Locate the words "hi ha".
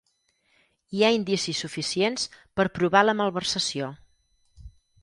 0.99-1.11